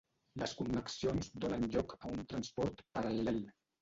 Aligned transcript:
Les 0.43 0.53
connexions 0.61 1.29
donen 1.45 1.67
lloc 1.75 1.95
a 1.99 2.15
un 2.15 2.25
transport 2.33 2.83
paral·lel. 2.99 3.43